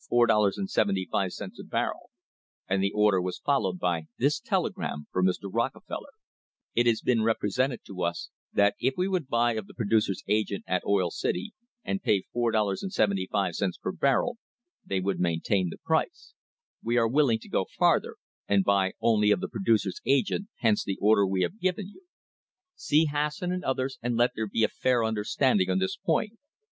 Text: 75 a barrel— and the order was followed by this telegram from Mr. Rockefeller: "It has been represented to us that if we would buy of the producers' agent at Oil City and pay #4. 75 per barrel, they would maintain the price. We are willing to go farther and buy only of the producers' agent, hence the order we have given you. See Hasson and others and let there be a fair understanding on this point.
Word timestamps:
75 0.65 1.29
a 1.59 1.63
barrel— 1.63 2.09
and 2.67 2.81
the 2.81 2.91
order 2.91 3.21
was 3.21 3.37
followed 3.37 3.77
by 3.77 4.07
this 4.17 4.39
telegram 4.39 5.05
from 5.11 5.27
Mr. 5.27 5.43
Rockefeller: 5.47 6.09
"It 6.73 6.87
has 6.87 7.01
been 7.01 7.21
represented 7.21 7.81
to 7.85 8.01
us 8.01 8.31
that 8.51 8.73
if 8.79 8.95
we 8.97 9.07
would 9.07 9.27
buy 9.27 9.53
of 9.53 9.67
the 9.67 9.75
producers' 9.75 10.23
agent 10.27 10.63
at 10.65 10.83
Oil 10.87 11.11
City 11.11 11.53
and 11.83 12.01
pay 12.01 12.23
#4. 12.35 12.89
75 12.91 13.53
per 13.79 13.91
barrel, 13.91 14.39
they 14.83 14.99
would 14.99 15.19
maintain 15.19 15.69
the 15.69 15.77
price. 15.77 16.33
We 16.83 16.97
are 16.97 17.07
willing 17.07 17.37
to 17.37 17.47
go 17.47 17.67
farther 17.77 18.15
and 18.47 18.63
buy 18.63 18.93
only 19.01 19.29
of 19.29 19.39
the 19.39 19.49
producers' 19.49 20.01
agent, 20.03 20.47
hence 20.61 20.83
the 20.83 20.97
order 20.99 21.27
we 21.27 21.43
have 21.43 21.59
given 21.59 21.87
you. 21.89 22.01
See 22.73 23.05
Hasson 23.05 23.51
and 23.53 23.63
others 23.63 23.99
and 24.01 24.17
let 24.17 24.31
there 24.33 24.47
be 24.47 24.63
a 24.63 24.67
fair 24.67 25.03
understanding 25.05 25.69
on 25.69 25.77
this 25.77 25.95
point. 25.95 26.39